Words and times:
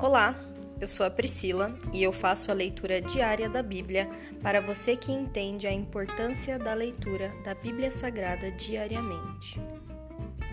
Olá, 0.00 0.38
eu 0.80 0.86
sou 0.86 1.04
a 1.04 1.10
Priscila 1.10 1.76
e 1.92 2.04
eu 2.04 2.12
faço 2.12 2.52
a 2.52 2.54
leitura 2.54 3.00
diária 3.00 3.48
da 3.48 3.64
Bíblia 3.64 4.08
para 4.40 4.60
você 4.60 4.96
que 4.96 5.10
entende 5.10 5.66
a 5.66 5.72
importância 5.72 6.56
da 6.56 6.72
leitura 6.72 7.34
da 7.42 7.52
Bíblia 7.52 7.90
Sagrada 7.90 8.48
diariamente. 8.52 9.60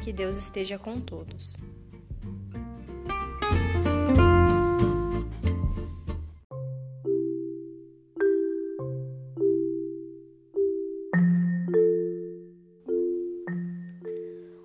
Que 0.03 0.11
Deus 0.11 0.35
esteja 0.35 0.79
com 0.79 0.99
todos. 0.99 1.57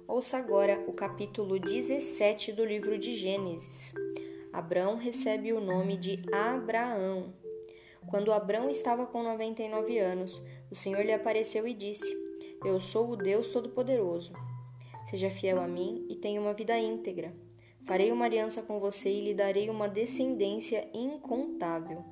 Ouça 0.09 0.39
agora 0.39 0.83
o 0.87 0.93
capítulo 0.95 1.59
17 1.59 2.53
do 2.53 2.65
livro 2.65 2.99
de 2.99 3.15
Gênesis. 3.15 4.00
Abrão 4.53 4.97
recebe 4.97 5.53
o 5.53 5.61
nome 5.61 5.97
de 5.97 6.23
Abraão. 6.33 7.33
Quando 8.09 8.33
Abrão 8.33 8.69
estava 8.69 9.07
com 9.07 9.23
99 9.23 9.99
anos, 9.99 10.45
o 10.71 10.75
Senhor 10.75 11.05
lhe 11.05 11.13
apareceu 11.13 11.69
e 11.69 11.75
disse: 11.75 12.13
Eu 12.65 12.81
sou 12.81 13.11
o 13.11 13.17
Deus 13.17 13.49
Todo-Poderoso. 13.51 14.33
Seja 15.09 15.31
fiel 15.31 15.61
a 15.61 15.69
mim 15.69 16.07
e 16.09 16.17
tenha 16.17 16.41
uma 16.41 16.53
vida 16.53 16.79
íntegra. 16.79 17.33
Farei 17.87 18.11
uma 18.11 18.25
aliança 18.25 18.63
com 18.63 18.79
você 18.81 19.11
e 19.11 19.21
lhe 19.21 19.35
darei 19.35 19.71
uma 19.71 19.89
descendência 19.89 20.89
incontável. 20.93 22.05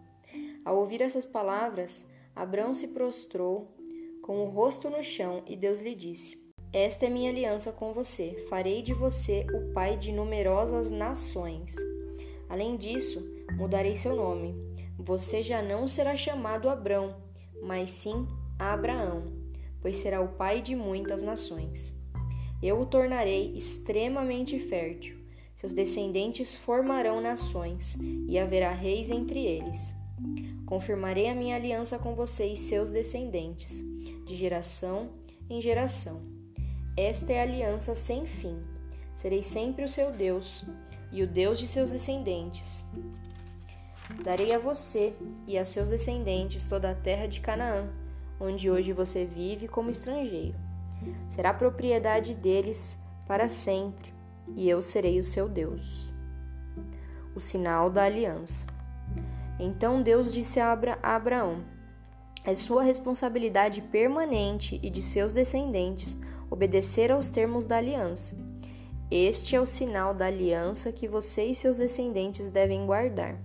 Ao 0.65 0.77
ouvir 0.79 1.03
essas 1.03 1.27
palavras, 1.27 2.07
Abrão 2.35 2.73
se 2.73 2.89
prostrou 2.89 3.75
com 4.23 4.45
o 4.45 4.51
rosto 4.51 4.89
no 4.89 5.03
chão 5.03 5.43
e 5.47 5.57
Deus 5.57 5.81
lhe 5.81 5.95
disse: 5.95 6.39
esta 6.73 7.07
é 7.07 7.09
minha 7.09 7.31
aliança 7.31 7.73
com 7.73 7.95
você. 7.95 8.45
Farei 8.51 8.83
de 8.83 8.93
você 8.93 9.47
o 9.55 9.73
pai 9.73 9.97
de 9.97 10.13
numerosas 10.13 10.91
nações. 10.91 11.75
Além 12.49 12.77
disso, 12.77 13.23
mudarei 13.53 13.97
seu 13.97 14.17
nome. 14.17 14.55
Você 14.99 15.43
já 15.43 15.63
não 15.63 15.87
será 15.87 16.17
chamado 16.17 16.69
Abrão, 16.69 17.17
mas 17.63 17.91
sim 17.91 18.27
Abraão, 18.59 19.25
pois 19.81 19.97
será 19.97 20.21
o 20.21 20.29
pai 20.29 20.61
de 20.61 20.75
muitas 20.75 21.23
nações. 21.23 21.95
Eu 22.63 22.81
o 22.81 22.87
tornarei 22.87 23.53
extremamente 23.57 24.59
fértil. 24.59 25.17
Seus 25.55 25.73
descendentes 25.73 26.55
formarão 26.55 27.21
nações, 27.21 27.97
e 28.29 28.39
haverá 28.39 28.73
reis 28.73 29.11
entre 29.11 29.45
eles. 29.45 29.95
Confirmarei 30.67 31.29
a 31.29 31.35
minha 31.35 31.57
aliança 31.57 31.99
com 31.99 32.15
você 32.15 32.47
e 32.47 32.57
seus 32.57 32.91
descendentes, 32.91 33.83
de 34.25 34.37
geração 34.37 35.11
em 35.51 35.61
geração 35.61 36.39
esta 36.99 37.33
é 37.33 37.39
a 37.39 37.43
aliança 37.45 37.95
sem 37.95 38.27
fim. 38.27 38.59
Serei 39.15 39.45
sempre 39.45 39.85
o 39.85 39.89
seu 39.89 40.11
Deus 40.11 40.65
e 41.11 41.23
o 41.23 41.27
Deus 41.27 41.59
de 41.59 41.67
seus 41.67 41.91
descendentes. 41.91 42.85
Darei 44.25 44.55
a 44.55 44.59
você 44.59 45.15
e 45.47 45.59
a 45.59 45.65
seus 45.65 45.91
descendentes 45.91 46.65
toda 46.65 46.91
a 46.91 46.95
terra 46.95 47.27
de 47.27 47.41
Canaã, 47.41 47.89
onde 48.41 48.71
hoje 48.71 48.93
você 48.93 49.25
vive 49.25 49.69
como 49.69 49.91
estrangeiro. 49.91 50.57
Será 51.31 51.53
propriedade 51.53 52.35
deles 52.35 53.01
para 53.27 53.49
sempre, 53.49 54.13
e 54.57 54.69
eu 54.69 54.81
serei 54.81 55.19
o 55.21 55.25
seu 55.25 55.49
Deus. 55.49 56.13
O 57.35 57.41
sinal 57.41 57.91
da 57.91 58.05
aliança. 58.05 58.67
Então 59.59 60.03
Deus 60.03 60.33
disse 60.33 60.59
a, 60.59 60.73
Abra 60.73 60.99
a 61.03 61.15
Abraão: 61.15 61.63
É 62.45 62.55
sua 62.55 62.83
responsabilidade 62.83 63.83
permanente 63.83 64.81
e 64.83 64.89
de 64.89 65.03
seus 65.03 65.33
descendentes 65.33 66.17
obedecer 66.51 67.13
aos 67.13 67.29
termos 67.29 67.65
da 67.65 67.77
aliança. 67.77 68.37
Este 69.11 69.57
é 69.57 69.61
o 69.61 69.65
sinal 69.65 70.13
da 70.13 70.27
aliança 70.27 70.93
que 70.93 71.09
você 71.09 71.47
e 71.47 71.55
seus 71.55 71.79
descendentes 71.79 72.51
devem 72.51 72.85
guardar. 72.85 73.39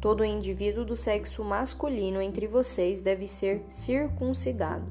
Todo 0.00 0.24
indivíduo 0.24 0.84
do 0.84 0.96
sexo 0.96 1.42
masculino 1.42 2.22
entre 2.22 2.46
vocês 2.46 3.00
deve 3.00 3.26
ser 3.26 3.64
circuncidado. 3.68 4.86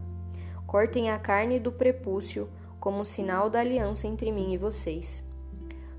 Cortem 0.68 1.10
a 1.10 1.18
carne 1.18 1.62
do 1.62 1.72
prepúcio 1.72 2.50
como 2.78 3.06
sinal 3.06 3.50
da 3.50 3.62
aliança 3.62 4.06
entre 4.06 4.34
mim 4.34 4.52
e 4.52 4.58
vocês. 4.58 5.24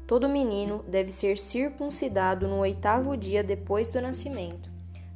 Todo 0.07 0.29
menino 0.29 0.85
deve 0.87 1.11
ser 1.11 1.39
circuncidado 1.39 2.47
no 2.47 2.59
oitavo 2.59 3.17
dia 3.17 3.43
depois 3.43 3.89
do 3.89 3.99
nascimento, 3.99 4.71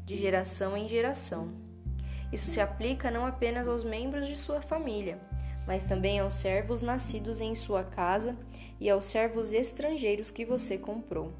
de 0.06 0.16
geração 0.16 0.75
em 0.75 0.88
geração. 0.88 1.50
Isso 2.32 2.49
se 2.49 2.62
aplica 2.62 3.10
não 3.10 3.26
apenas 3.26 3.69
aos 3.69 3.84
membros 3.84 4.26
de 4.26 4.37
sua 4.37 4.62
família, 4.62 5.19
mas 5.66 5.84
também 5.84 6.19
aos 6.21 6.34
servos 6.34 6.81
nascidos 6.81 7.41
em 7.41 7.54
sua 7.54 7.82
casa 7.82 8.37
e 8.81 8.88
aos 8.88 9.06
servos 9.06 9.53
estrangeiros 9.53 10.31
que 10.31 10.44
você 10.44 10.78
comprou. 10.78 11.32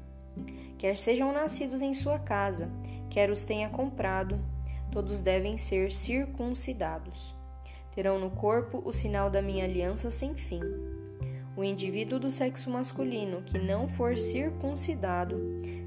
Quer 0.77 0.97
sejam 0.97 1.31
nascidos 1.31 1.81
em 1.81 1.93
sua 1.93 2.19
casa, 2.19 2.69
quer 3.09 3.29
os 3.29 3.43
tenha 3.43 3.69
comprado, 3.69 4.39
todos 4.91 5.19
devem 5.19 5.57
ser 5.57 5.91
circuncidados. 5.91 7.35
Terão 7.95 8.19
no 8.19 8.29
corpo 8.29 8.81
o 8.85 8.91
sinal 8.91 9.29
da 9.29 9.41
minha 9.41 9.65
aliança 9.65 10.11
sem 10.11 10.35
fim. 10.35 10.61
O 11.55 11.63
indivíduo 11.63 12.19
do 12.19 12.29
sexo 12.29 12.69
masculino 12.69 13.41
que 13.41 13.57
não 13.57 13.89
for 13.89 14.15
circuncidado 14.15 15.41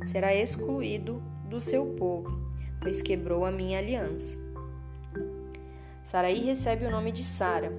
será 0.07 0.35
excluído 0.35 1.23
do 1.49 1.61
seu 1.61 1.87
povo, 1.95 2.51
pois 2.81 3.01
quebrou 3.01 3.45
a 3.45 3.53
minha 3.53 3.79
aliança. 3.79 4.37
Saraí 6.03 6.45
recebe 6.45 6.87
o 6.87 6.91
nome 6.91 7.13
de 7.13 7.23
Sara, 7.23 7.73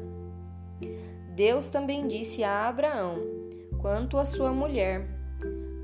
Deus 1.36 1.70
também 1.70 2.08
disse 2.08 2.44
a 2.44 2.68
Abraão: 2.68 3.18
Quanto 3.82 4.18
à 4.18 4.26
sua 4.26 4.52
mulher, 4.52 5.08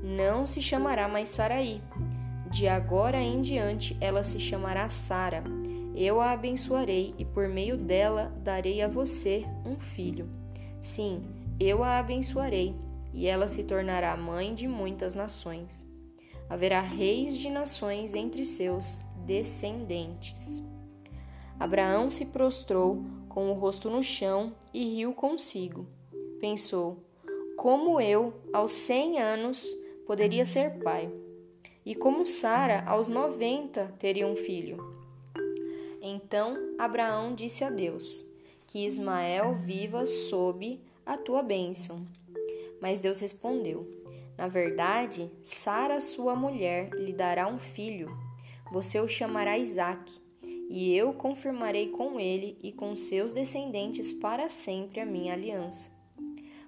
não 0.02 0.46
se 0.46 0.62
chamará 0.62 1.08
mais 1.08 1.28
Saraí. 1.28 1.82
De 2.50 2.66
agora 2.66 3.20
em 3.20 3.40
diante 3.40 3.96
ela 4.00 4.24
se 4.24 4.40
chamará 4.40 4.88
Sara. 4.88 5.44
Eu 5.94 6.20
a 6.20 6.30
abençoarei 6.30 7.14
e 7.18 7.24
por 7.24 7.48
meio 7.48 7.76
dela 7.76 8.32
darei 8.42 8.80
a 8.80 8.88
você 8.88 9.44
um 9.66 9.78
filho. 9.78 10.28
Sim, 10.80 11.22
eu 11.58 11.82
a 11.82 11.98
abençoarei 11.98 12.74
e 13.12 13.26
ela 13.26 13.48
se 13.48 13.64
tornará 13.64 14.16
mãe 14.16 14.54
de 14.54 14.68
muitas 14.68 15.14
nações. 15.14 15.84
Haverá 16.48 16.80
reis 16.80 17.36
de 17.36 17.50
nações 17.50 18.14
entre 18.14 18.44
seus 18.44 19.00
descendentes. 19.26 20.62
Abraão 21.58 22.08
se 22.08 22.26
prostrou 22.26 23.02
com 23.38 23.52
o 23.52 23.54
rosto 23.54 23.88
no 23.88 24.02
chão 24.02 24.52
e 24.74 24.96
riu 24.96 25.12
consigo. 25.12 25.86
Pensou: 26.40 27.04
como 27.56 28.00
eu, 28.00 28.34
aos 28.52 28.72
cem 28.72 29.20
anos, 29.20 29.64
poderia 30.04 30.44
ser 30.44 30.80
pai? 30.80 31.08
E 31.86 31.94
como 31.94 32.26
Sara, 32.26 32.82
aos 32.84 33.06
noventa, 33.06 33.94
teria 33.96 34.26
um 34.26 34.34
filho? 34.34 34.92
Então 36.02 36.74
Abraão 36.80 37.32
disse 37.32 37.62
a 37.62 37.70
Deus: 37.70 38.28
Que 38.66 38.84
Ismael 38.84 39.54
viva 39.54 40.04
sob 40.04 40.80
a 41.06 41.16
tua 41.16 41.40
bênção. 41.40 42.04
Mas 42.82 42.98
Deus 42.98 43.20
respondeu: 43.20 43.86
Na 44.36 44.48
verdade, 44.48 45.30
Sara, 45.44 46.00
sua 46.00 46.34
mulher, 46.34 46.90
lhe 46.94 47.12
dará 47.12 47.46
um 47.46 47.60
filho. 47.60 48.10
Você 48.72 48.98
o 48.98 49.06
chamará 49.06 49.56
Isaque 49.56 50.26
e 50.68 50.94
eu 50.94 51.12
confirmarei 51.14 51.88
com 51.88 52.20
ele 52.20 52.58
e 52.62 52.70
com 52.72 52.94
seus 52.94 53.32
descendentes 53.32 54.12
para 54.12 54.48
sempre 54.48 55.00
a 55.00 55.06
minha 55.06 55.32
aliança. 55.32 55.90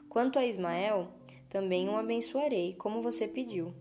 Quanto 0.09 0.39
a 0.39 0.47
Ismael, 0.47 1.09
também 1.49 1.89
o 1.89 1.97
abençoarei, 1.97 2.75
como 2.75 3.03
você 3.03 3.29
pediu. 3.29 3.75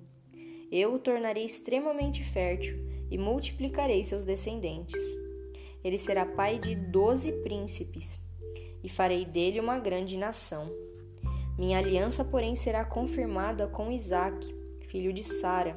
Eu 0.71 0.93
o 0.93 0.99
tornarei 0.99 1.45
extremamente 1.45 2.23
fértil 2.23 2.77
e 3.09 3.17
multiplicarei 3.17 4.03
seus 4.03 4.23
descendentes. 4.23 5.01
Ele 5.83 5.97
será 5.97 6.25
pai 6.25 6.59
de 6.59 6.75
doze 6.75 7.31
príncipes, 7.41 8.19
e 8.83 8.89
farei 8.89 9.25
dele 9.25 9.59
uma 9.59 9.79
grande 9.79 10.17
nação. 10.17 10.71
Minha 11.57 11.77
aliança, 11.77 12.23
porém, 12.23 12.55
será 12.55 12.85
confirmada 12.85 13.67
com 13.67 13.91
Isaque, 13.91 14.53
filho 14.87 15.11
de 15.11 15.23
Sara, 15.23 15.75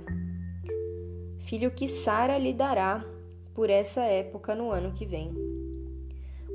filho 1.41 1.71
que 1.71 1.89
Sara 1.89 2.39
lhe 2.39 2.53
dará 2.53 3.05
por 3.55 3.71
essa 3.71 4.03
época 4.03 4.55
no 4.55 4.71
ano 4.71 4.93
que 4.93 5.05
vem. 5.07 5.33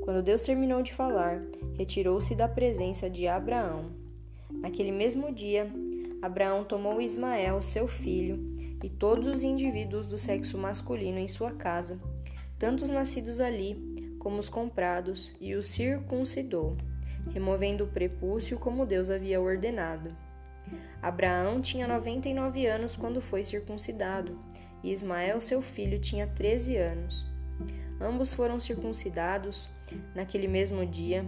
Quando 0.02 0.22
Deus 0.22 0.42
terminou 0.42 0.82
de 0.82 0.94
falar, 0.94 1.42
retirou-se 1.76 2.34
da 2.34 2.48
presença 2.48 3.10
de 3.10 3.28
Abraão. 3.28 3.90
Naquele 4.50 4.90
mesmo 4.90 5.32
dia, 5.32 5.70
Abraão 6.22 6.64
tomou 6.64 7.00
Ismael, 7.00 7.60
seu 7.62 7.86
filho, 7.86 8.58
e 8.82 8.88
todos 8.88 9.26
os 9.28 9.42
indivíduos 9.42 10.06
do 10.06 10.16
sexo 10.16 10.56
masculino 10.56 11.18
em 11.18 11.28
sua 11.28 11.50
casa, 11.52 12.00
tanto 12.58 12.84
os 12.84 12.88
nascidos 12.88 13.38
ali 13.38 14.16
como 14.18 14.38
os 14.38 14.48
comprados, 14.48 15.32
e 15.40 15.54
os 15.54 15.68
circuncidou, 15.68 16.76
removendo 17.32 17.84
o 17.84 17.88
prepúcio 17.88 18.58
como 18.58 18.86
Deus 18.86 19.10
havia 19.10 19.40
ordenado. 19.40 20.16
Abraão 21.00 21.60
tinha 21.60 21.86
noventa 21.86 22.28
e 22.28 22.34
nove 22.34 22.66
anos 22.66 22.96
quando 22.96 23.20
foi 23.20 23.44
circuncidado, 23.44 24.38
e 24.82 24.92
Ismael, 24.92 25.40
seu 25.40 25.60
filho, 25.60 26.00
tinha 26.00 26.26
treze 26.26 26.76
anos. 26.76 27.26
Ambos 28.00 28.32
foram 28.32 28.60
circuncidados 28.60 29.68
naquele 30.14 30.46
mesmo 30.46 30.86
dia, 30.86 31.26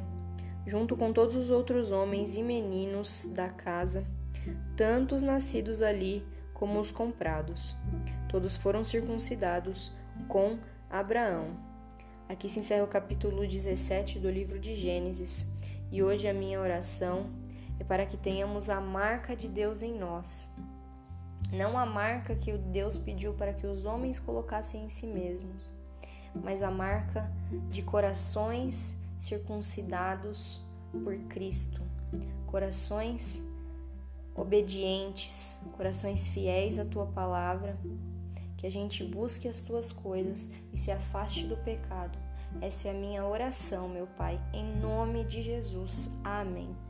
junto 0.67 0.97
com 0.97 1.12
todos 1.12 1.35
os 1.35 1.50
outros 1.50 1.91
homens 1.91 2.37
e 2.37 2.43
meninos 2.43 3.31
da 3.35 3.49
casa, 3.49 4.05
tanto 4.76 5.14
os 5.14 5.23
nascidos 5.23 5.82
ali 5.82 6.25
como 6.55 6.79
os 6.79 6.93
comprados. 6.93 7.75
Todos 8.29 8.55
foram 8.55 8.85
circuncidados 8.85 9.93
com 10.29 10.58
Abraão. 10.88 11.56
Aqui 12.29 12.49
se 12.49 12.61
encerra 12.61 12.85
o 12.85 12.88
capítulo 12.88 13.44
17 13.44 14.20
do 14.20 14.31
livro 14.31 14.61
de 14.61 14.76
Gênesis, 14.76 15.50
e 15.91 16.03
hoje 16.03 16.29
a 16.29 16.35
minha 16.35 16.61
oração 16.61 17.29
é 17.81 17.82
para 17.82 18.06
que 18.06 18.17
tenhamos 18.17 18.70
a 18.70 18.81
marca 18.81 19.35
de 19.35 19.49
Deus 19.49 19.82
em 19.82 19.99
nós. 19.99 20.55
Não 21.52 21.76
a 21.76 21.85
marca 21.85 22.35
que 22.35 22.52
Deus 22.52 22.97
pediu 22.97 23.35
para 23.35 23.52
que 23.52 23.67
os 23.67 23.85
homens 23.85 24.19
colocassem 24.19 24.85
em 24.85 24.88
si 24.88 25.06
mesmos, 25.06 25.69
mas 26.35 26.62
a 26.62 26.70
marca 26.70 27.31
de 27.70 27.82
corações 27.82 28.94
circuncidados 29.19 30.64
por 30.93 31.17
Cristo, 31.29 31.82
corações 32.47 33.44
obedientes, 34.35 35.61
corações 35.76 36.29
fiéis 36.29 36.79
à 36.79 36.85
tua 36.85 37.06
palavra, 37.06 37.76
que 38.56 38.67
a 38.67 38.70
gente 38.70 39.03
busque 39.03 39.49
as 39.49 39.61
tuas 39.61 39.93
coisas 39.93 40.50
e 40.73 40.76
se 40.76 40.91
afaste 40.91 41.46
do 41.46 41.56
pecado. 41.56 42.19
Essa 42.61 42.88
é 42.88 42.91
a 42.91 42.94
minha 42.94 43.25
oração, 43.25 43.88
meu 43.88 44.06
Pai, 44.06 44.41
em 44.53 44.76
nome 44.76 45.25
de 45.25 45.43
Jesus. 45.43 46.11
Amém. 46.25 46.90